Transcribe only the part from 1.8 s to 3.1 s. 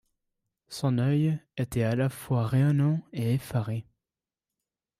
à la fois rayonnant